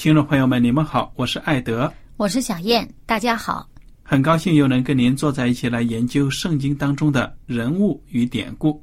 [0.00, 3.68] 听众朋友们，你们好，我是艾德，我是小燕，大家好，
[4.02, 8.82] 很高兴又能跟您坐在一起来研究圣经当中的人物与典故。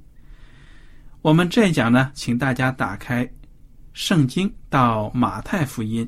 [1.23, 3.27] 我们这一讲呢，请大家打开
[3.93, 6.07] 圣经到马太福音，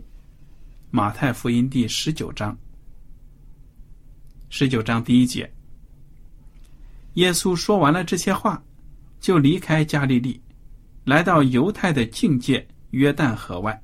[0.92, 2.56] 马太福音第十九章，
[4.52, 5.52] 十九章第一节，
[7.16, 8.62] 耶稣说完了这些话，
[9.20, 10.40] 就离开加利利，
[11.04, 13.82] 来到犹太的境界约旦河外。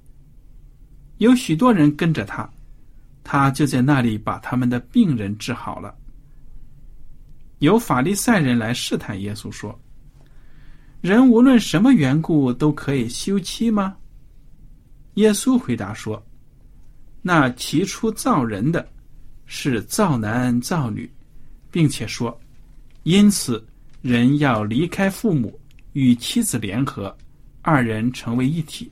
[1.17, 2.49] 有许多人跟着他，
[3.23, 5.95] 他就在那里把他们的病人治好了。
[7.59, 9.79] 有法利赛人来试探耶稣说
[10.99, 13.95] ：“人无论什么缘故都可以休妻吗？”
[15.15, 16.21] 耶稣回答说
[17.23, 18.85] ：“那起初造人的，
[19.45, 21.09] 是造男造女，
[21.71, 22.37] 并且说，
[23.03, 23.65] 因此
[24.01, 25.57] 人要离开父母，
[25.93, 27.15] 与妻子联合，
[27.61, 28.91] 二人成为一体。”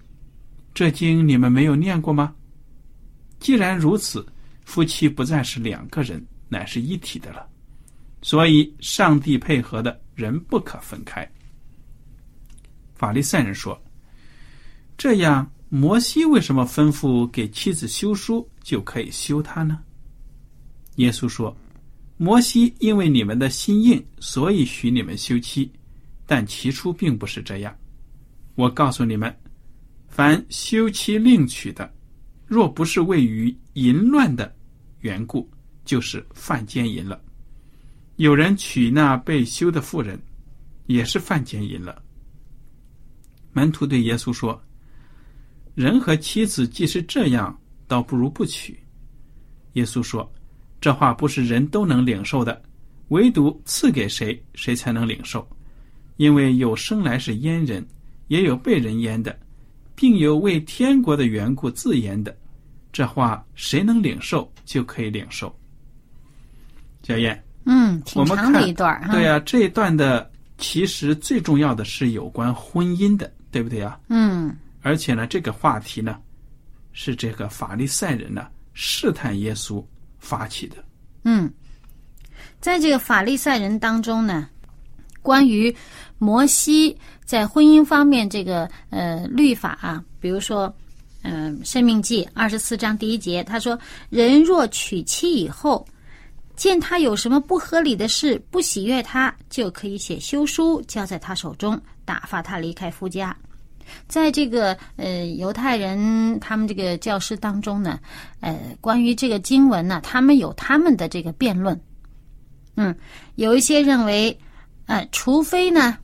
[0.73, 2.33] 这经你们没有念过吗？
[3.39, 4.25] 既然如此，
[4.65, 7.47] 夫妻不再是两个人，乃是一体的了。
[8.21, 11.29] 所以，上帝配合的人不可分开。
[12.95, 13.79] 法利赛人说
[14.97, 19.79] ：“这样，摩西为什么吩咐给妻子休书就可以休她呢？”
[20.95, 21.55] 耶稣说
[22.17, 25.69] ：“摩西因为你们的心硬，所以许你们休妻，
[26.25, 27.75] 但起初并不是这样。
[28.55, 29.31] 我告诉你们。”
[30.15, 31.91] 凡休妻另娶的，
[32.45, 34.55] 若不是位于淫乱的
[34.99, 35.49] 缘故，
[35.85, 37.19] 就是犯奸淫了。
[38.17, 40.21] 有人娶那被休的妇人，
[40.85, 41.99] 也是犯奸淫了。
[43.53, 44.63] 门徒对耶稣说
[45.73, 48.79] ：“人和妻子既是这样，倒不如不娶。”
[49.73, 50.31] 耶稣说
[50.79, 52.61] ：“这话不是人都能领受的，
[53.07, 55.43] 唯独赐给谁，谁才能领受。
[56.17, 57.83] 因为有生来是阉人，
[58.27, 59.35] 也有被人阉的。”
[59.95, 62.35] 并有为天国的缘故自言的，
[62.91, 65.53] 这话谁能领受就可以领受。
[67.03, 73.99] 小燕，嗯，挺长的一段对呀，这一段的其实最重要的是有关婚姻的，对不对啊？
[74.07, 76.17] 嗯，而且呢，这个话题呢，
[76.93, 79.83] 是这个法利赛人呢试探耶稣
[80.17, 80.77] 发起的。
[81.23, 81.51] 嗯，
[82.59, 84.47] 在这个法利赛人当中呢，
[85.21, 85.75] 关于
[86.23, 86.97] 摩西。
[87.25, 90.71] 在婚姻方面，这个呃律法啊，比如说，
[91.21, 93.79] 嗯，《生命记》二十四章第一节，他说
[94.11, 95.87] ：“人若娶妻以后，
[96.55, 103.35] 见他有什么不合理的事，不喜悦他，就可以写休书交在他手中，打发他离开夫家。”
[104.07, 107.99] 在这个呃犹太人他们这个教师当中呢，
[108.41, 111.79] 呃，关于这个经文呢，他们有他们的这个辩论。
[112.75, 112.93] 嗯，
[113.35, 114.37] 有一些认为，
[114.87, 115.97] 呃，除非呢。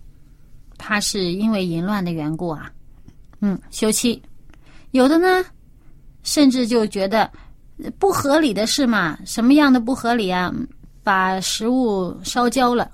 [0.79, 2.71] 他是因为淫乱的缘故啊，
[3.41, 4.19] 嗯，休妻。
[4.91, 5.45] 有的呢，
[6.23, 7.31] 甚至就觉得
[7.99, 10.51] 不合理的事嘛，什么样的不合理啊？
[11.03, 12.89] 把食物烧焦了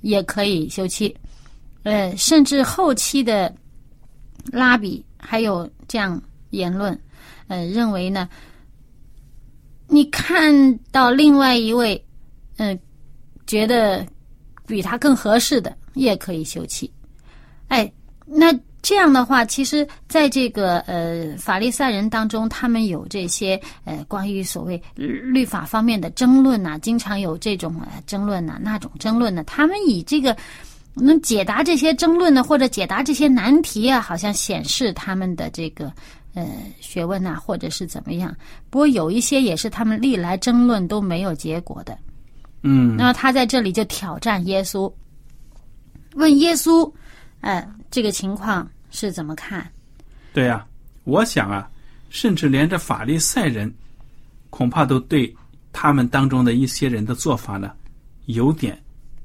[0.00, 1.14] 也可以休妻。
[1.82, 3.54] 呃，甚至后期的
[4.52, 6.20] 拉比还有这样
[6.50, 6.98] 言论，
[7.46, 8.28] 呃，认为呢，
[9.88, 12.02] 你看到另外一位，
[12.56, 12.78] 嗯，
[13.46, 14.06] 觉得
[14.66, 16.88] 比他更合适的，也可以休憩。
[17.68, 17.90] 哎，
[18.24, 30.34] 那这样的话，其实在这个呃法利赛人当中，他们有这些呃关于所谓律法方面的争论呐、经常有这种呃争论呐、那种争论呢，他们以这个
[30.94, 35.92] 能解答这些争论呢，或者解答这些难题啊，好像显示他们的这个
[36.34, 36.46] 呃
[36.80, 38.34] 学问呐、或者是怎么样。
[38.70, 41.98] 不过有一些也是他们历来争论都没有结果的。
[42.62, 44.90] 嗯，那么他在这里就挑战耶稣，
[46.18, 46.92] 问耶稣，
[47.42, 49.70] 呃，这个情况是怎么看？
[50.32, 50.66] 对呀、
[51.04, 51.70] 我想啊，
[52.10, 53.72] 甚至连这法利赛人，
[54.50, 55.32] 恐怕都对
[55.72, 57.70] 他们当中的一些人的做法呢，
[58.26, 58.76] 有点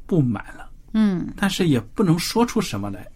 [0.05, 0.69] 不满了。
[0.93, 3.07] 嗯但是也不能说出什么来，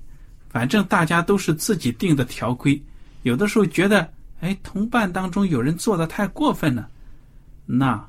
[0.50, 2.82] 反正大家都是自己定的条规。
[3.22, 6.90] 有的时候觉得，哎，同伴当中有人做的太过分了，
[7.68, 8.04] 那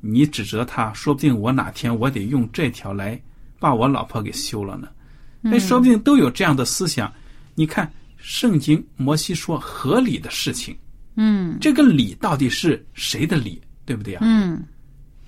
[0.00, 3.20] 你指责他，说不定我哪天我得用这条来
[3.60, 4.88] 把我老婆给休了呢。
[5.44, 7.12] 哎，说不定都有这样的思想。
[7.54, 10.76] 你看，圣经摩西说合理的事情，
[11.16, 14.20] 嗯这个理到底是谁的理，对不对啊？
[14.24, 14.62] 嗯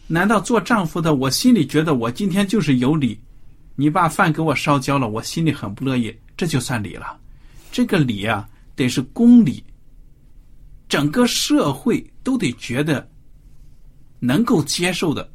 [0.07, 3.19] 难道做丈夫的，我心里觉得我今天就是有理，
[3.75, 7.19] 你把饭给我烧焦了，我心里很不乐意，这就算理了？
[7.73, 8.47] 这个理啊，
[8.77, 9.65] 得是公理，
[10.89, 13.11] 整个社会都得觉得
[14.21, 15.29] 能够接受的。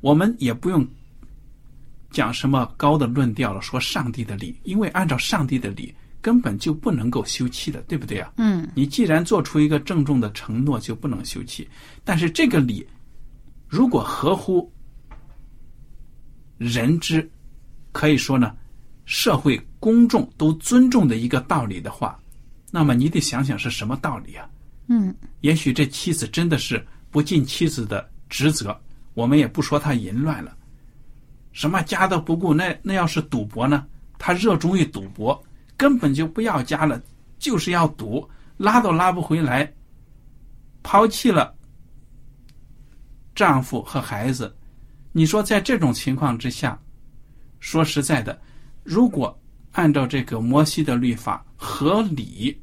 [0.00, 0.86] 我们也不用
[2.14, 8.32] 讲什么高的论调了，说上帝的理，因为按照上帝的理，根本就不能够休妻的，对不对啊？
[8.36, 11.68] 嗯你既然做出一个郑重的承诺，就不能休妻。
[12.04, 12.86] 但是这个理，
[13.68, 14.72] 如果合乎
[16.56, 17.28] 人之，
[17.90, 18.54] 可以说呢，
[19.04, 22.16] 社会公众都尊重的一个道理的话，
[22.70, 24.48] 那么你得想想是什么道理啊？
[24.86, 28.80] 嗯也许这妻子真的是不尽妻子的职责，
[29.14, 30.56] 我们也不说他淫乱了，
[31.54, 33.86] 什么家都不顾，那那要是赌博呢？
[34.18, 35.42] 他热衷于赌博，
[35.76, 37.00] 根本就不要家了，
[37.38, 39.72] 就是要赌，拉都拉不回来，
[40.82, 41.54] 抛弃了
[43.34, 44.54] 丈夫和孩子。
[45.12, 46.76] 你说在这种情况之下，
[47.60, 48.36] 说实在的，
[48.82, 49.40] 如果
[49.72, 52.60] 按照这个摩西的律法合理，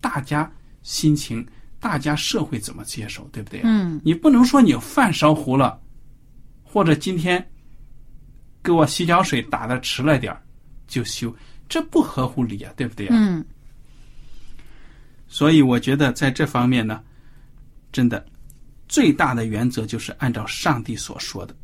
[0.00, 0.50] 大家
[0.82, 1.44] 心情，
[1.80, 3.64] 大家社会怎么接受，对不对、啊？
[3.66, 5.80] 嗯你不能说你饭烧糊了，
[6.62, 7.49] 或者今天
[8.62, 10.42] 给我洗脚水打的迟了点儿
[10.86, 11.34] 就修，
[11.68, 13.16] 这不合乎理啊，对不对啊？
[13.16, 13.44] 嗯
[15.32, 17.00] 所以我觉得在这方面呢，
[17.92, 18.26] 真的
[18.88, 21.54] 最大的原则就是按照上帝所说的。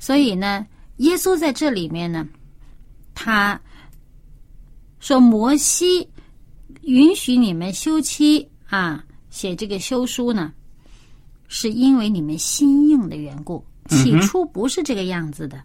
[0.00, 0.66] 所以呢，
[0.96, 2.26] 耶稣在这里面呢，
[3.14, 3.60] 他
[4.98, 6.08] 说摩西
[6.82, 10.52] 允许你们休妻啊，写这个休书呢，
[11.46, 13.64] 是因为你们心硬的缘故。
[13.88, 15.62] 起初不是这个样子的，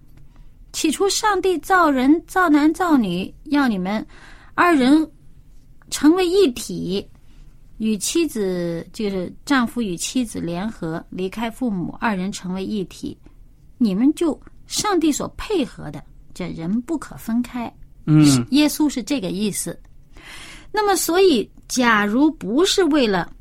[0.73, 4.05] 起初上帝造人造男造女，要你们
[4.53, 5.09] 二人
[5.89, 7.07] 成为一体。
[7.77, 13.17] 与妻子就是丈夫与妻子联合，离开父母，二人成为一体。
[13.77, 14.37] 你们就
[14.67, 17.73] 上帝所配合的，这人不可分开。
[18.05, 19.79] 嗯耶稣是这个意思。
[20.73, 23.31] 那么，所以，假如不是为了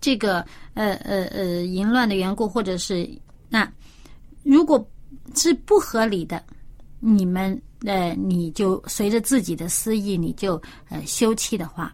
[0.00, 0.38] 这个
[0.72, 3.06] 呃呃呃淫乱的缘故，或者是
[3.50, 3.70] 那
[4.44, 4.88] 如果
[5.34, 6.40] 是不合理的，
[7.00, 11.92] 你们呃你就随着自己的私意，你就呃休妻的话，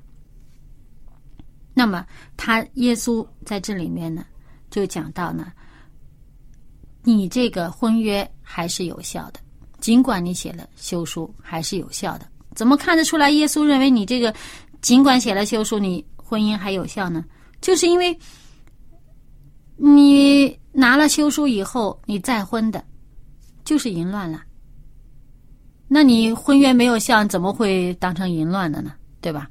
[1.73, 2.05] 那么
[2.37, 4.25] 他耶稣在这里面呢，
[4.71, 5.53] 就讲到呢，
[7.03, 9.41] 你这个婚约还是有效的，
[9.79, 12.27] 尽管你写了休书，还是有效的。
[12.55, 14.35] 怎么看得出来耶稣认为你这个
[14.83, 17.25] 尽管写了休书，你婚姻还有效呢？
[17.61, 18.19] 就是因为
[19.77, 22.83] 你拿了休书以后，你再婚的，
[23.65, 24.43] 就是淫乱了。
[25.89, 28.93] 那你婚约没有效，怎么会当成淫乱的呢？
[29.21, 29.51] 对吧？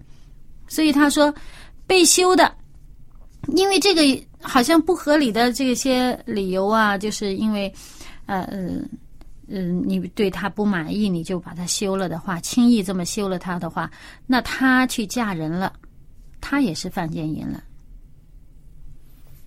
[0.67, 1.33] 所以他说，
[1.85, 2.55] 被休的，
[3.55, 4.01] 因为这个
[4.41, 7.73] 好像不合理的这些理由啊，就是因为，
[8.25, 8.69] 呃呃
[9.47, 13.89] 嗯，你对他不满意，你就把他休了的话，轻易这么休了他的话，
[14.27, 15.73] 那他去嫁人了，
[16.39, 17.63] 他也是犯奸淫了。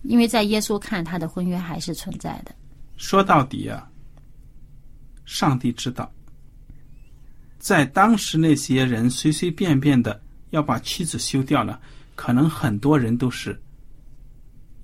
[0.02, 2.54] 因为在耶稣看，他的婚约还是存在的。
[2.96, 3.88] 说到底啊，
[5.24, 6.10] 上帝知道，
[7.58, 11.80] 在当时那些人随随便便的要把妻子休掉了，
[12.14, 13.60] 可能很多人都是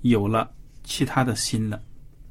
[0.01, 0.49] 有了
[0.83, 1.81] 其他的心了。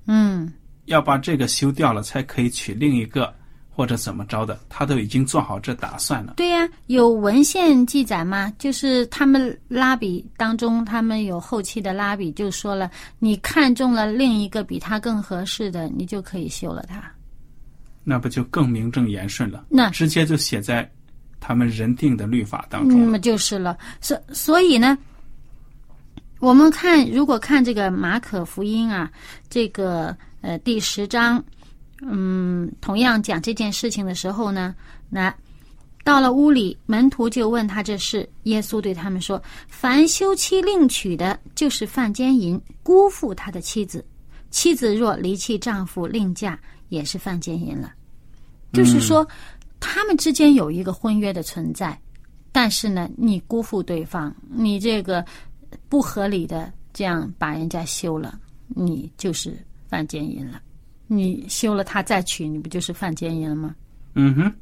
[0.07, 0.52] 嗯
[0.87, 3.35] 要把这个休掉了，才可以娶另一个，
[3.78, 6.32] 或者怎么着的，他都已经做好这打算了。
[6.37, 8.52] 对呀、有文献记载吗？
[8.58, 17.00] 就是他们拉比当中，他们有后期的拉比就说了，你看中了另一个比他更合适的，你就可以休了他。
[18.02, 19.66] 那不就更名正言顺了？
[19.68, 20.90] 那直接就写在
[21.38, 23.06] 他们人定的律法当中那。
[23.12, 23.78] 么就是了。
[24.00, 24.99] 所所以呢，
[26.40, 29.08] 我们看如果看这个马可福音啊，
[29.49, 31.40] 这个呃第十章，
[32.00, 34.75] 嗯，同样讲这件事情的时候呢，
[35.09, 35.35] 那
[36.05, 38.26] 到了屋里，门徒就问他这事。
[38.45, 44.00] 耶稣对他们说：“凡休妻另娶的，就是犯奸淫，辜负他的妻子；
[44.50, 47.93] 妻子若离弃丈夫另嫁，也是犯奸淫了。”
[48.73, 49.26] 就是说，
[49.81, 52.00] 他们之间有一个婚约的存在，
[52.52, 55.23] 但是呢，你辜负对方，你这个
[55.90, 58.38] 不合理的这样把人家休了，
[58.69, 60.62] 你就是犯奸淫了。
[61.09, 63.75] 你休了他再娶，你不就是犯奸淫了吗？
[64.15, 64.53] 嗯哼。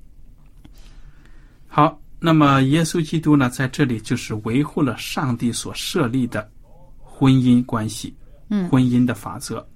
[1.67, 6.49] 好，那么耶稣基督呢，在这里就是维护了上帝所设立的
[7.03, 8.15] 婚姻关系，
[8.49, 9.67] 嗯婚姻的法则。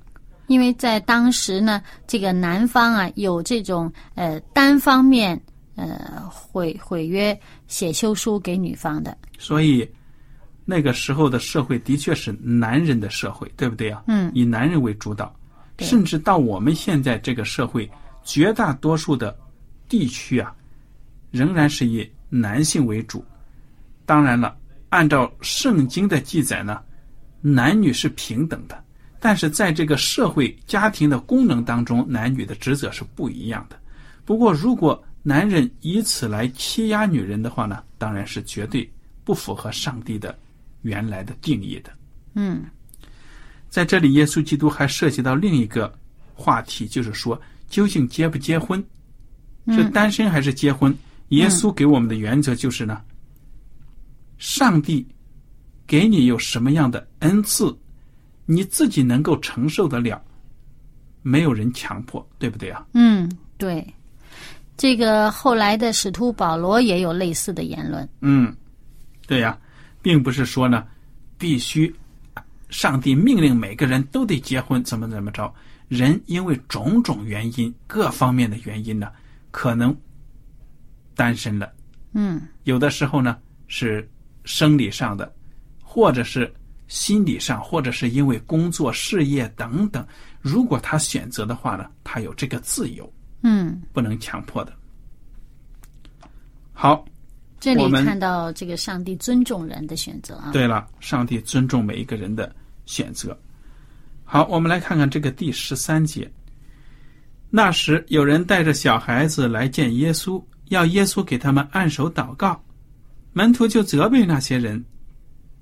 [0.46, 5.40] 因为在当时呢，这个男方啊有这种呃单方面
[5.76, 9.88] 呃毁毁约写休书给女方的，所以
[10.64, 14.02] 那个时候的社会的确是男人的社会，对不对啊？
[14.06, 15.39] 嗯，以男人为主导，对
[15.80, 17.90] 甚至到我们现在这个社会，
[18.22, 19.36] 绝大多数的
[19.88, 20.54] 地区啊，
[21.30, 23.24] 仍然是以男性为主。
[24.06, 24.56] 当然了，
[24.88, 26.82] 按照圣经的记载呢，
[27.40, 28.84] 男女是平等的，
[29.18, 33.78] 但是在这个社会家庭的功能当中，男女的职责是不一样的。
[34.24, 38.90] 不过，如果男人以此来欺压女人的话呢，当然是绝对
[39.24, 40.36] 不符合上帝的
[40.82, 41.90] 原来的定义的。
[42.34, 42.64] 嗯
[43.70, 45.90] 在这里，耶稣基督还涉及到另一个
[46.34, 48.84] 话题，就是说，究竟结不结婚，
[49.68, 50.94] 是单身还是结婚？
[51.28, 53.00] 耶稣给我们的原则就是呢，
[54.36, 55.06] 上帝
[55.86, 57.72] 给你有什么样的恩赐，
[58.44, 60.20] 你自己能够承受得了，
[61.22, 62.84] 没有人强迫，对不对啊？
[62.94, 63.86] 嗯，对。
[64.76, 68.08] 这个后来的使徒保罗也有类似的言论。
[68.22, 68.52] 嗯，
[69.26, 69.56] 对呀、
[70.02, 70.84] 并不是说呢，
[71.38, 71.94] 必须
[72.70, 75.52] 上帝命令每个人都得结婚，怎么怎么着。
[75.88, 79.10] 人因为种种原因、各方面的原因呢，
[79.50, 79.96] 可能
[81.14, 81.72] 单身了。
[82.12, 84.08] 嗯有的时候呢是
[84.44, 85.32] 生理上的，
[85.82, 86.52] 或者是
[86.86, 90.06] 心理上，或者是因为工作、事业等等。
[90.40, 93.12] 如果他选择的话呢，他有这个自由，
[93.42, 94.72] 嗯，不能强迫的。
[96.72, 97.04] 好，
[97.60, 100.50] 这里看到这个上帝尊重人的选择啊。
[100.52, 102.52] 对了，上帝尊重每一个人的
[102.86, 103.38] 选择。
[104.24, 106.30] 好，我们来看看这个第十三节。
[107.50, 112.60] 那时有人带着小孩子来见耶稣，要耶稣给他们按手祷告。
[113.32, 114.82] 门徒就责备那些人。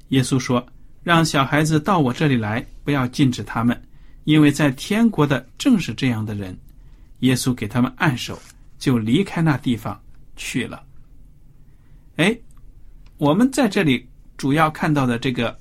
[0.08, 0.64] 耶稣说
[1.02, 3.78] ：“让小孩子到我这里来，不要禁止他们，
[4.24, 6.56] 因为在天国的正是这样的人。”
[7.20, 8.38] 耶稣给他们按手，
[8.78, 10.00] 就离开那地方
[10.36, 10.82] 去了。
[12.18, 12.36] 哎，
[13.16, 14.06] 我们在这里
[14.36, 15.56] 主要看到的这个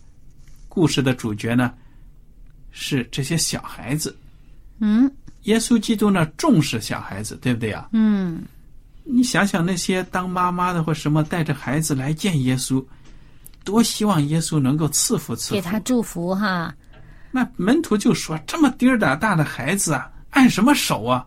[0.68, 1.72] 故事的主角呢，
[2.72, 4.16] 是这些小孩子。
[4.80, 5.10] 嗯
[5.44, 7.88] 耶稣基督呢重视小孩子，对不对啊？
[7.94, 8.44] 嗯，
[9.04, 12.84] 你想想那些当妈妈的或什么带着孩子来见耶稣，
[13.64, 15.54] 多希望耶稣能够赐福赐福。
[15.54, 16.74] 给他祝福哈。
[17.32, 21.26] 那门徒就说：“这么丁儿胆大的孩子啊，按什么手啊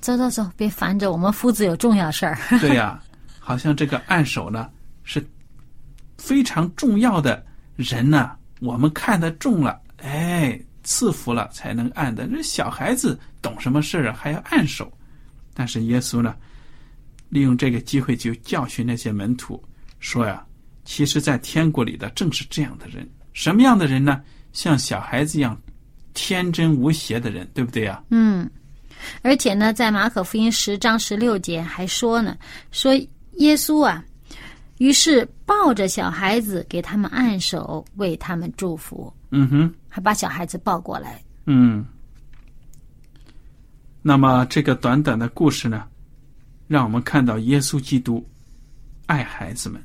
[0.00, 3.02] 走走走，别烦着，我们夫子有重要事儿。？”对呀、
[3.44, 4.70] 好像这个按手呢
[5.02, 5.24] 是
[6.16, 7.44] 非常重要的
[7.74, 8.30] 人呢、
[8.60, 12.26] 我们看得重了，哎，赐福了才能按的。
[12.28, 14.90] 这小孩子懂什么事儿啊，还要按手？
[15.52, 16.36] 但是耶稣呢，
[17.28, 19.60] 利用这个机会就教训那些门徒，
[19.98, 20.46] 说呀，
[20.84, 23.08] 其实，在天国里的正是这样的人。
[23.32, 24.22] 什么样的人呢？
[24.52, 25.60] 像小孩子一样
[26.14, 28.02] 天真无邪的人，对不对呀？
[28.10, 28.48] 嗯，
[29.22, 32.36] 而且呢，在马可福音十章十六节还说呢，
[32.70, 32.92] 说
[33.38, 34.04] 耶稣啊，
[34.78, 39.74] 于是抱着小孩子给他们按手，为他们祝福，嗯哼。
[39.94, 41.22] 还把小孩子抱过来。
[41.44, 41.84] 嗯，
[44.00, 45.86] 那么这个短短的故事呢，
[46.66, 48.26] 让我们看到耶稣基督
[49.04, 49.82] 爱孩子们。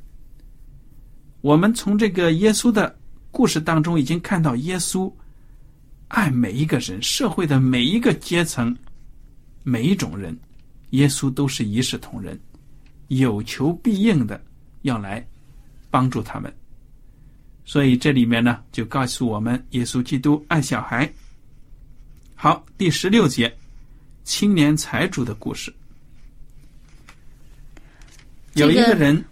[1.42, 2.98] 我们从这个耶稣的
[3.32, 5.12] 故事当中已经看到耶稣
[6.08, 8.74] 爱每一个人，社会的每一个阶层、
[9.64, 10.40] 每一种人，
[10.92, 12.40] 耶稣都是一视同仁，
[13.08, 14.42] 有求必应的
[14.82, 15.26] 要来
[15.90, 16.54] 帮助他们。
[17.66, 21.12] 所以这里面呢，就告诉我们，耶稣基督爱小孩。
[22.34, 23.54] 好，第十六节，
[24.24, 25.74] 青年财主的故事。
[28.54, 29.26] 有一这个个人，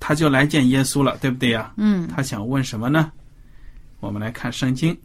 [0.00, 1.72] 他就来见耶稣了，对不对呀？
[1.76, 3.12] 嗯他想问什么呢？
[4.00, 4.96] 我们来看圣经，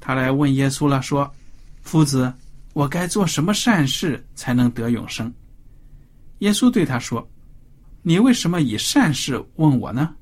[0.00, 1.30] 他来问耶稣了，说
[1.82, 2.32] ：“夫子，
[2.72, 5.32] 我该做什么善事才能得永生？”
[6.42, 7.26] 耶稣对他说
[8.02, 10.12] ：“你为什么以善事问我呢？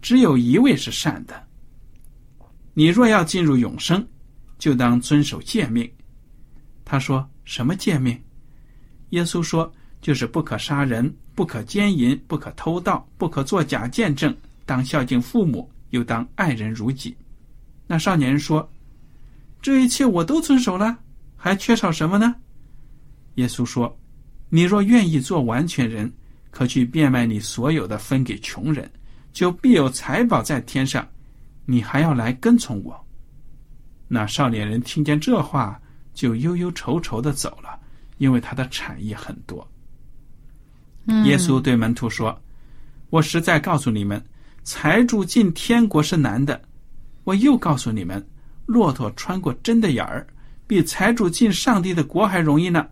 [0.00, 1.44] 只有一位是善的。
[2.72, 4.06] 你若要进入永生，
[4.58, 5.90] 就当遵守诫命。”
[6.86, 8.16] 他说：“什么诫命？”
[9.10, 9.70] 耶稣说
[10.00, 17.16] ：“就是不可杀人，不可奸淫，不可偷盗，不可作假见证，当孝敬父母，又当爱人如己。”
[17.88, 18.70] 那少年人说
[19.60, 20.96] ：“这一切我都遵守了，
[21.34, 22.36] 还缺少什么呢？”
[23.34, 23.98] 耶稣说
[24.48, 26.12] ：“你若愿意做完全人，
[26.50, 28.90] 可去变卖你所有的，分给穷人，
[29.32, 31.06] 就必有财宝在天上。
[31.64, 32.98] 你还要来跟从我。”
[34.08, 35.80] 那少年人听见这话，
[36.14, 37.78] 就忧忧愁愁的走了，
[38.18, 39.66] 因为他的产业很多。
[41.06, 42.40] 嗯耶稣对门徒说
[43.10, 44.24] ：“我实在告诉你们，
[44.62, 46.60] 财主进天国是难的。
[47.24, 48.24] 我又告诉你们，
[48.64, 50.26] 骆驼穿过针的眼儿，
[50.68, 52.86] 比财主进上帝的国还容易呢。”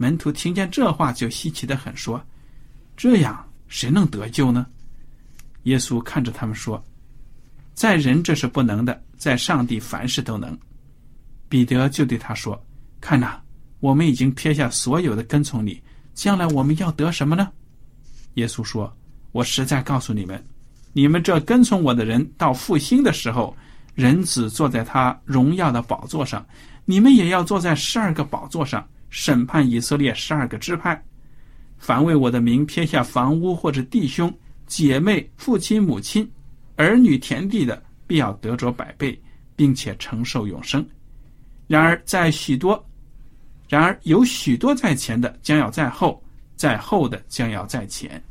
[0.00, 2.18] 门徒听见这话，就稀奇的很，说
[2.96, 4.66] ：“这样谁能得救呢？”
[5.64, 6.82] 耶稣看着他们说
[7.76, 10.58] ：“在人这是不能的，在上帝凡事都能。”
[11.50, 12.58] 彼得就对他说
[12.98, 13.38] ：“看呐、
[13.80, 15.78] 我们已经撇下所有的跟从你，
[16.14, 17.52] 将来我们要得什么呢？”
[18.36, 18.90] 耶稣说
[19.32, 20.42] ：“我实在告诉你们，
[20.94, 23.54] 你们这跟从我的人，到复兴的时候，
[23.94, 26.42] 人子坐在他荣耀的宝座上，
[26.86, 31.00] 你们也要坐在十二个宝座上，审判以色列十二个支派。
[31.76, 34.32] 凡为我的名撇下房屋或者弟兄、
[34.66, 36.30] 姐妹、父亲、母亲、
[36.76, 39.20] 儿女、田地的，必要得着百倍，
[39.56, 40.86] 并且承受永生。
[41.66, 42.84] 然而，在许多，
[43.68, 46.20] 然而有许多在前的，将要在后；
[46.56, 48.22] 在后的，将要在前。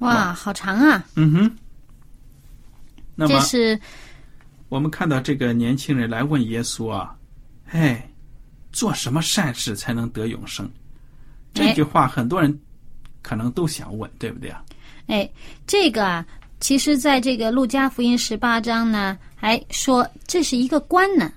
[0.00, 1.04] 哇，好长啊！
[1.16, 1.56] 嗯哼。
[3.16, 3.80] 那么，这是
[4.68, 7.16] 我们看到这个年轻人来问耶稣啊，
[7.70, 8.08] 哎，
[8.74, 10.68] 做什么善事才能得永生？
[11.54, 12.60] 这句话很多人
[13.22, 14.62] 可能都想问，对不对啊？
[15.06, 15.30] 哎，
[15.64, 16.26] 这个啊，
[16.58, 21.32] 其实在这个路加福音十八章呢，还说这是一个官呢。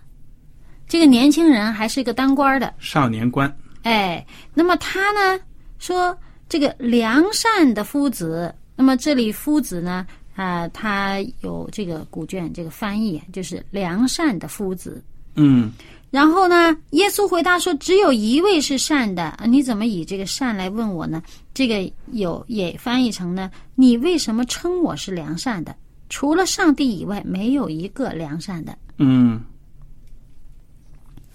[0.88, 5.39] 这个年轻人还是一个当官的，少年官，哎，那么他呢
[5.78, 6.17] 说
[6.50, 15.04] 这个良善的夫子，那么这里夫子呢，啊、他有这个古卷这个翻译，就是良善的夫子。
[15.36, 15.71] 嗯
[16.10, 21.22] 然后呢，耶稣回答说：“只有一位是善的，啊你怎么以这个善来问我呢？”
[21.54, 25.76] 这个有也翻译成呢：“你为什么称我是良善的？
[26.10, 28.78] 除了上帝以外，没有一个良善的。
[28.98, 29.41] 嗯，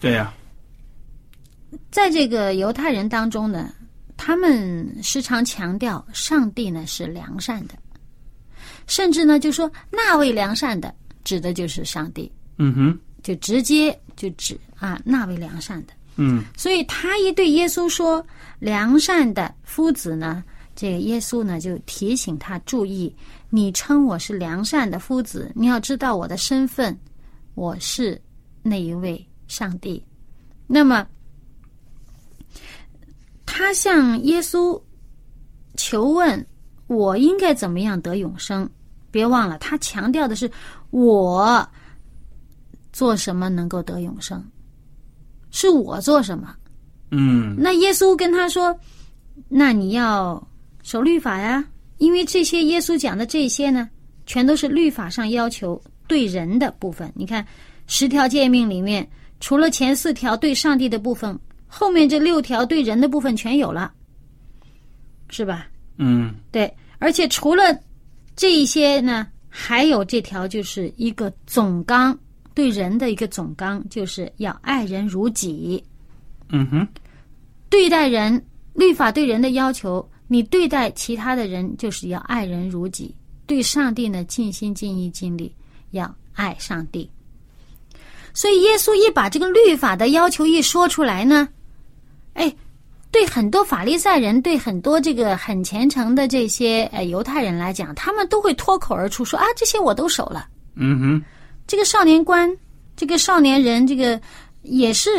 [0.00, 0.32] 对呀、”
[1.90, 3.74] 在这个犹太人当中呢，
[4.16, 7.74] 他们时常强调上帝呢是良善的，
[8.86, 15.92] 甚至呢就说那位良善的指的就是上帝，嗯哼，就直接就指啊那位良善的。
[16.16, 18.24] 嗯所以他一对耶稣说
[18.58, 20.44] 良善的夫子呢，
[20.76, 23.14] 这个耶稣呢就提醒他注意，
[23.48, 26.96] 你称我是良善的夫子，你要知道我的身份，
[27.54, 28.20] 我是
[28.62, 30.04] 那一位上帝。
[30.66, 31.06] 那么
[33.46, 34.80] 他向耶稣
[35.76, 36.46] 求问，
[36.86, 38.68] 我应该怎么样得永生？
[39.10, 40.50] 别忘了，他强调的是
[40.90, 41.66] 我
[42.92, 44.42] 做什么能够得永生。
[45.50, 46.54] 是我做什么？
[47.10, 48.74] 嗯那耶稣跟他说
[49.48, 50.42] ：“那你要
[50.82, 51.62] 守律法呀，
[51.98, 53.88] 因为这些耶稣讲的这些呢，
[54.24, 57.12] 全都是律法上要求对人的部分。
[57.14, 57.46] 你看
[57.86, 59.06] 十条诫命里面，
[59.40, 63.92] 除了前四条对上帝的部分，后面这六条对人的部分全有了，
[65.28, 65.66] 是吧？
[65.98, 67.78] 嗯对，而且除了
[68.34, 72.18] 这一些呢，还有这条就是一个总纲，
[72.54, 75.82] 对人的一个总纲，就是要爱人如己。
[76.50, 76.86] 嗯哼，
[77.68, 83.14] 对待人，律法对人的要求，你对待其他的人就是要爱人如己；
[83.46, 85.54] 对上帝呢，尽心尽意尽力
[85.90, 87.10] 要爱上帝。
[88.34, 91.48] 所以耶稣一把这个律法的要求一说出来呢，
[92.32, 92.54] 哎，
[93.10, 100.48] 对很多法利赛人，对很多这个很虔诚的这些呃犹太人来讲，他们都会脱口而出说啊，这些我都守了。
[100.74, 101.24] 嗯哼，
[101.72, 102.54] 这个少年官，
[102.96, 104.20] 这个少年人，这个
[104.60, 105.10] 也是，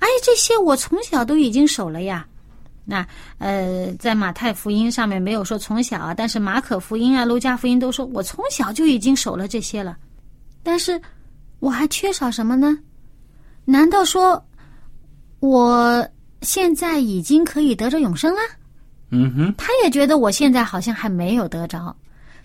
[0.00, 2.26] 哎，这些我从小都已经守了呀。
[2.84, 3.06] 那
[3.38, 9.96] 呃，在马太福音上面没有说从小啊，但是马可福音啊、路加福音都说我从小就已经守了这些了。
[10.64, 11.00] 但是
[11.60, 12.76] 我还缺少什么呢？
[13.64, 14.44] 难道说
[15.38, 16.04] 我
[16.42, 18.40] 现在已经可以得着永生了？
[19.10, 21.96] 嗯哼，他也觉得我现在好像还没有得着，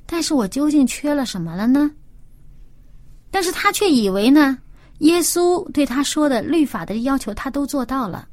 [0.05, 1.89] 但是我究竟缺了什么了呢？
[3.33, 4.55] 但是他却以为呢，
[4.99, 8.27] 耶稣对他说的律法的要求他都做到了。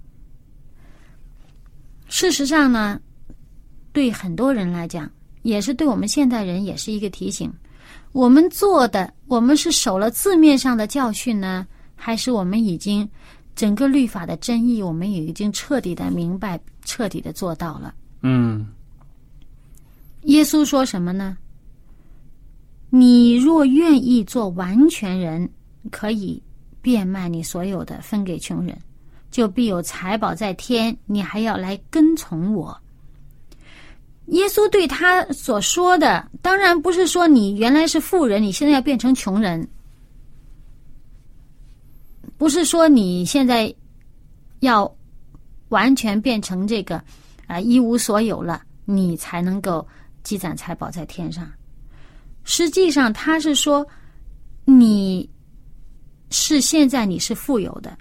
[2.06, 3.00] 事实上呢，
[3.94, 5.10] 对很多人来讲，
[5.40, 7.50] 也是对我们现代人也是一个提醒：
[8.12, 13.08] 我们做的，我们是守了字面上的教训呢，还是我们已经
[13.56, 17.94] 整个律法的真意，我们也已经彻底的明白，彻底的做到了？
[18.20, 18.68] 嗯
[20.24, 21.38] 耶稣说什么呢？
[22.90, 25.48] 你若愿意做完全人，
[25.90, 26.42] 可以
[26.82, 28.76] 变卖你所有的，分给穷人，
[29.30, 30.96] 就必有财宝在天。
[31.06, 32.76] 你还要来跟从我。
[34.26, 39.68] 耶稣对他所说的，当然不是说你原来是富人，你现在要变成穷人，
[42.36, 43.72] 不是说你现在
[44.60, 44.92] 要
[45.68, 47.02] 完全变成这个
[47.46, 49.86] 啊、一无所有了，你才能够
[50.22, 51.48] 积攒财宝在天上。
[52.44, 53.86] 实际上，他是说，
[54.64, 55.28] 你
[56.30, 57.96] 是现在你是富有的，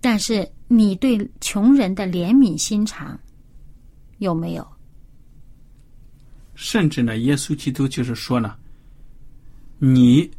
[0.00, 3.18] 但是你对穷人的怜悯心肠
[4.18, 4.66] 有没有？
[6.54, 8.56] 甚至呢，耶稣基督就是说呢，
[9.78, 10.30] 你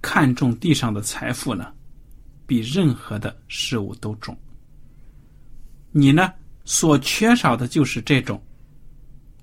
[0.00, 1.70] 看重地上的财富呢，
[2.46, 4.36] 比任何的事物都重。
[5.90, 6.32] 你呢，
[6.64, 8.42] 所缺少的就是这种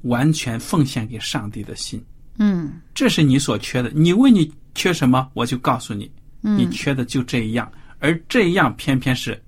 [0.04, 2.04] 完全奉献给上帝的心，
[2.38, 3.92] 嗯这是你所缺的。
[3.94, 9.40] 你问你缺什么，我就告诉你，你嗯缺的就这一样，而这一样偏偏是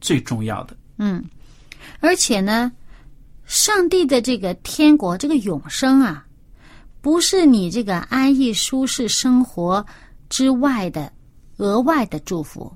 [0.00, 0.76] 最重要的。
[0.98, 1.24] 嗯，
[2.00, 2.70] 而且呢，
[3.46, 6.26] 上帝的这个天国，这个永生啊，
[7.00, 9.84] 不是你这个安逸舒适生活
[10.28, 11.12] 之外的
[11.56, 12.70] 额外的祝福。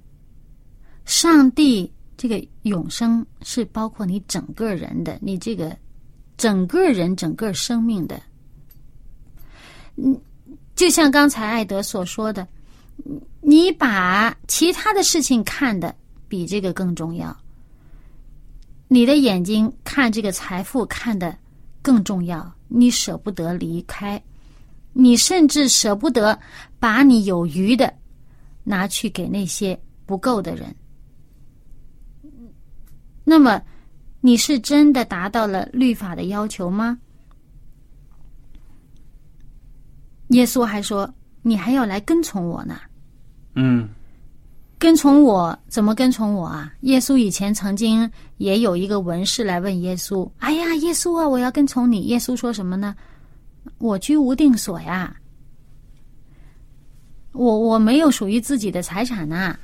[1.05, 5.77] 上帝这个永生是包括你整个人的，你这个
[6.37, 8.21] 整个人整个生命的。
[10.03, 10.19] 嗯，
[10.77, 12.47] 就像刚才艾德所说的，
[13.41, 15.95] 你把其他的事情看的
[16.29, 17.37] 比这个更重要。
[18.87, 21.37] 你的眼睛看这个财富看的
[21.83, 24.23] 更重要，你舍不得离开，
[24.93, 26.39] 你甚至舍不得
[26.79, 27.93] 把你有余的
[28.65, 30.75] 拿去给那些不够的人。
[33.25, 33.61] 那么，
[34.23, 36.99] 你是真的达到了律法的要求吗？
[40.29, 41.09] 耶稣还说
[41.43, 42.79] ：“你还要来跟从我呢。”
[43.55, 43.89] 嗯
[44.79, 46.73] 跟从我怎么跟从我啊？
[46.83, 52.95] 耶稣以前曾经也有一个文士来问耶稣：“哎呀，耶稣啊，我要跟从你。”耶稣说什么呢？
[53.79, 55.17] 我居无定所呀，
[57.33, 59.59] 我我没有属于自己的财产呐、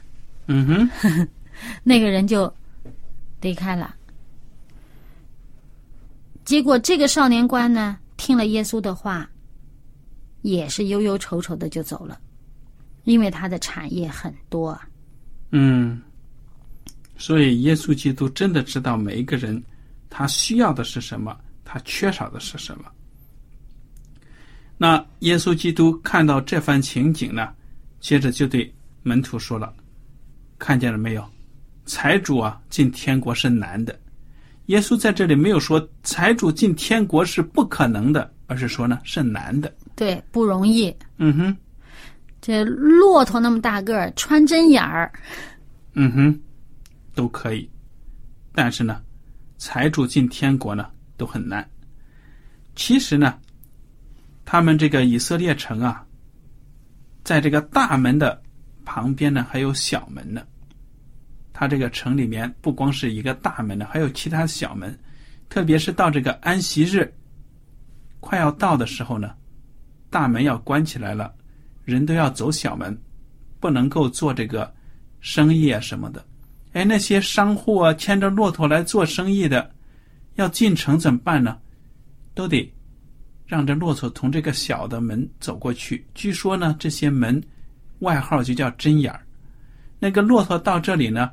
[0.49, 1.29] 嗯哼，
[1.85, 2.53] 那个人就
[3.41, 3.95] 离开了。
[6.45, 9.31] 结果这个少年官呢，听了耶稣的话，
[10.45, 12.21] 也是忧忧愁愁的就走了，
[13.05, 14.79] 因为他的产业很多。
[15.53, 16.03] 嗯，
[17.17, 19.63] 所以耶稣基督真的知道每一个人
[20.11, 22.85] 他需要的是什么，他缺少的是什么。
[24.77, 27.49] 那耶稣基督看到这番情景呢，
[27.99, 28.71] 接着就对
[29.03, 29.73] 门徒说了
[30.59, 31.27] ：“看见了没有？
[31.87, 33.99] 财主啊，进天国是难的。”
[34.67, 39.75] 耶稣在这里没有说财主进天国是不可能的，而是说呢是难的。
[39.95, 40.95] 对，不容易。
[41.19, 41.57] 嗯哼，
[42.41, 45.13] 这骆驼那么大个儿，穿针眼儿，
[45.93, 46.41] 嗯哼，
[47.15, 47.69] 都可以。
[48.53, 49.03] 但是呢，
[49.59, 51.69] 财主进天国呢都很难。
[52.77, 53.39] 其实呢，
[54.45, 56.05] 他们这个以色列城啊，
[57.23, 58.43] 在这个大门的
[58.85, 60.43] 旁边呢还有小门呢。
[61.53, 64.97] 它这个城里面不光是一个大门呢，还有其他小门。
[65.49, 67.15] 特别是到这个安息日
[68.19, 69.33] 快要到的时候呢，
[70.15, 71.35] 大门要关起来了，
[71.85, 72.97] 人都要走小门，
[73.59, 74.73] 不能够做这个
[75.19, 76.25] 生意啊什么的。
[76.73, 79.69] 哎，那些商户啊，牵着骆驼来做生意的，
[80.37, 81.59] 要进城怎么办呢？
[82.33, 82.73] 都得
[83.45, 86.07] 让这骆驼从这个小的门走过去。
[86.15, 87.43] 据说呢，这些门
[87.99, 89.27] 外号就叫针眼儿。
[89.99, 91.29] 那个骆驼到这里呢，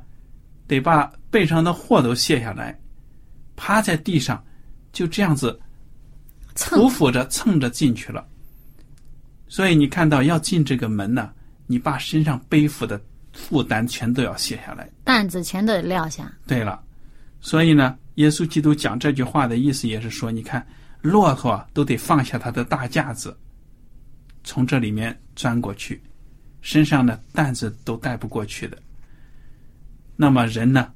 [0.66, 2.76] 得把背上的货都卸下来，
[3.54, 4.44] 趴在地上，
[4.90, 5.56] 就这样子
[6.56, 8.26] 匍匐着蹭着进去了。
[9.52, 11.30] 所以你看到要进这个门呢，
[11.66, 12.98] 你把身上背负的
[13.34, 14.88] 负担全都要卸下来。
[15.04, 16.32] 担子全都得撂下。
[16.46, 16.82] 对了，
[17.42, 20.66] 所以呢，耶稣基督讲这句话的意思也是说，你看，
[21.02, 23.36] 骆驼都得放下它的大架子，
[24.42, 26.02] 从这里面钻过去，
[26.62, 28.78] 身上的担子都带不过去的。
[30.16, 30.90] 那么人呢，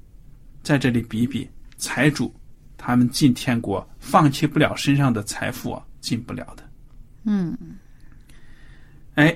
[0.63, 2.35] 在这里比比，财主
[2.79, 6.63] 他们进天国放弃不了身上的财富啊，进不了的。
[7.25, 7.55] 嗯，
[9.17, 9.35] 哎，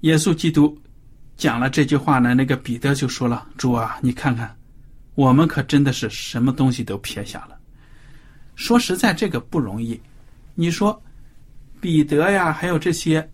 [0.00, 0.78] 耶稣基督
[1.36, 4.54] 讲了这句话呢，那个彼得就说了：“主啊，你看看，
[5.14, 7.58] 我们可真的是什么东西都撇下了。
[8.54, 9.98] 说实在，这个不容易。
[10.54, 11.02] 你说
[11.80, 13.26] 彼得呀，还有这些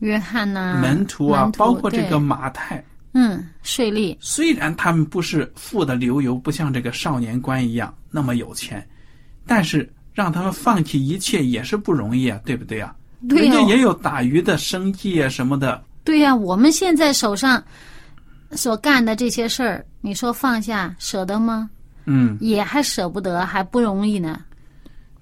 [0.00, 8.86] 约翰呐、门徒啊，门包括这个马太，嗯，税吏，虽然他们不是富的流油，不像这个少年官一样那么有钱，
[9.46, 12.94] 但是让他们放弃一切也是不容易啊，对不对啊？
[13.28, 17.62] 对呀人家也有打鱼的生计啊什么的，对呀、我们现在手上
[18.52, 21.70] 所干的这些事儿，你说放下舍得吗？
[22.06, 22.36] 嗯。
[22.40, 24.42] 也还舍不得，还不容易呢。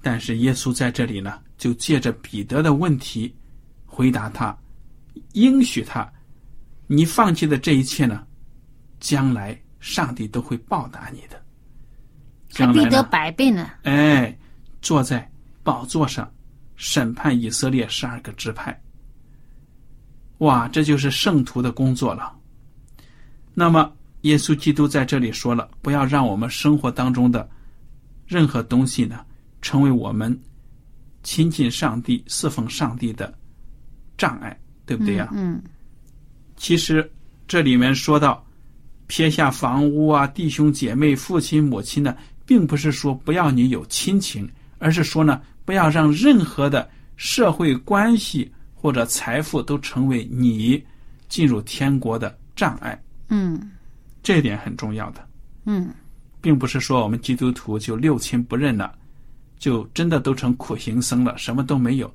[0.00, 3.34] 但是耶稣在这里呢，就借着彼得的问题
[3.84, 4.56] 回答他，
[5.32, 6.10] 应许他，
[6.86, 8.22] 你放弃的这一切呢，
[9.00, 11.42] 将来上帝都会报答你的。
[12.54, 13.70] 还必得百倍呢。
[13.82, 14.34] 哎，
[14.80, 15.28] 坐在
[15.62, 16.30] 宝座上
[16.78, 18.80] 审判以色列十二个支派。
[20.38, 22.32] 哇，这就是圣徒的工作了。
[23.52, 27.46] 那么，耶稣基督在这里说了，不要让我们生活当中的
[28.24, 29.26] 任何东西呢，
[29.60, 30.38] 成为我们
[31.24, 33.36] 亲近上帝、侍奉上帝的
[34.16, 35.60] 障碍，对不对呀、嗯，
[36.56, 37.10] 其实
[37.48, 38.46] 这里面说到
[39.08, 50.82] 撇下房屋啊、弟兄姐妹、父亲母亲呢，并不是说不要你有亲情，而是说呢，不要让任何的社会关系或者财富都成为你
[51.28, 53.00] 进入天国的障碍。
[53.28, 53.70] 嗯
[54.22, 55.26] 这一点很重要的，
[55.64, 55.92] 嗯
[56.40, 58.96] 并不是说我们基督徒就六亲不认了，
[59.58, 62.12] 就真的都成苦行僧了，什么都没有。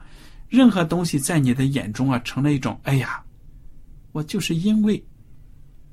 [0.49, 3.23] 任何东西在你的眼中啊，成了一种哎呀，
[4.11, 5.03] 我就是因为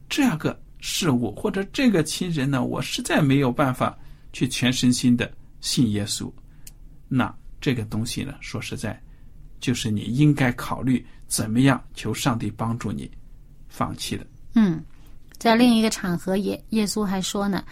[0.08, 3.96] 这个事物或者这个亲人呢，我实在没有办法
[4.32, 5.30] 去全身心的
[5.60, 6.30] 信耶稣。
[7.12, 8.98] 那这个东西呢，说实在，
[9.58, 13.10] 就是你应该考虑怎么样求上帝帮助你
[13.68, 14.24] 放弃的。
[14.54, 14.82] 嗯，
[15.38, 17.64] 在另一个场合也，耶稣还说呢，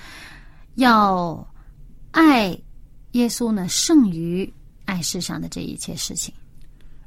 [0.74, 1.46] 要
[2.10, 2.48] 爱
[3.12, 4.52] 耶稣呢胜于
[4.84, 6.34] 爱世上的这一切事情。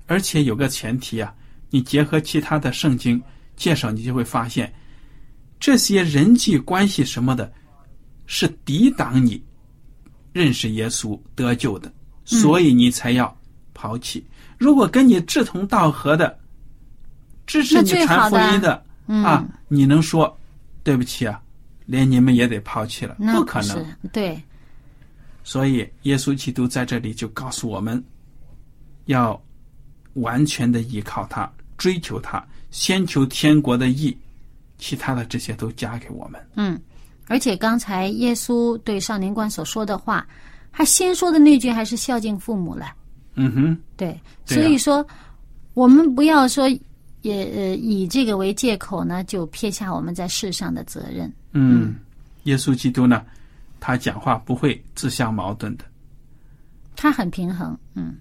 [0.07, 1.35] 而且有个前提啊，
[1.69, 3.21] 你结合其他的圣经
[3.57, 4.73] 介绍，你就会发现，
[5.59, 7.51] 这些人际关系什么的，
[8.25, 9.43] 是抵挡你
[10.33, 11.93] 认识耶稣得救的，
[12.39, 13.35] 所以你才要
[13.73, 14.25] 抛弃。
[14.57, 16.39] 如果跟你志同道合的，
[17.45, 20.37] 支持你传福音的嗯啊，你能说
[20.83, 21.41] 对不起啊？
[21.85, 23.85] 连你们也得抛弃了，不可能。
[24.13, 24.41] 对，
[25.43, 28.01] 所以，耶稣基督在这里就告诉我们，
[29.05, 29.39] 要
[30.13, 34.15] 完全的依靠他，追求他，先求天国的义，
[34.77, 36.39] 其他的这些都加给我们。
[36.55, 36.79] 嗯，
[37.27, 40.25] 而且刚才耶稣对少年官所说的话，
[40.71, 42.85] 他先说的那句还是孝敬父母了。
[43.35, 45.05] 嗯哼，对，对啊所以说
[45.73, 46.67] 我们不要说
[47.21, 51.31] 也呃以这个为借口呢，就撇下我们在世上的责任。
[51.53, 51.95] 嗯，
[52.43, 53.23] 耶稣基督呢，
[53.79, 55.85] 他讲话不会自相矛盾的。
[56.95, 58.15] 他很平衡，嗯，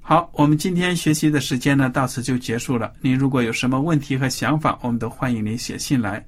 [0.00, 2.92] 好，我们今天学习的时间呢，到此就结束了。
[3.00, 6.24] 您如果有什么问题和想法，我们都欢迎您写信来。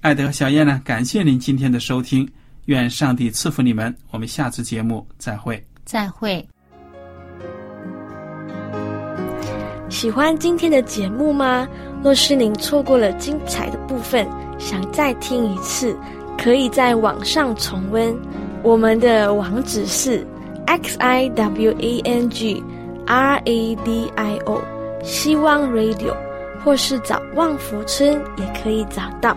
[0.00, 2.28] 艾德和小燕呢，感谢您今天的收听，
[2.70, 3.92] 愿上帝赐福你们。
[4.12, 5.60] 我们下次节目再会。
[5.84, 6.46] 再会。
[9.88, 11.66] 喜欢今天的节目吗？
[12.00, 14.24] 若是您错过了精彩的部分，
[14.56, 15.98] 想再听一次，
[16.38, 18.16] 可以在网上重温。
[18.62, 20.24] 我们的网址是
[20.66, 22.62] x i w a n g
[23.04, 24.62] r a d i o
[25.02, 26.14] 希望 Radio，
[26.64, 29.36] 或是找旺福村也可以找到。